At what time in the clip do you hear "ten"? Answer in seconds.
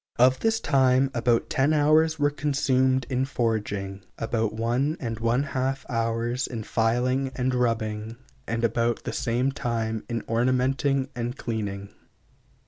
1.47-1.73